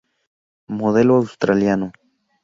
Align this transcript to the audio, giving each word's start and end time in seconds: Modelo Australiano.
Modelo 0.79 1.13
Australiano. 1.17 1.87